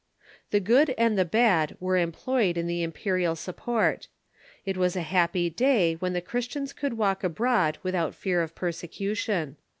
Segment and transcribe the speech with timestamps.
[0.49, 4.07] The good and the bad were employed in the imperial sup port.
[4.65, 9.57] It was a happy day when the Christians could walk abroad without fear of persecution.